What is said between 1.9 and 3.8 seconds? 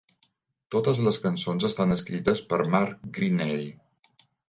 escrites per Mark Greaney.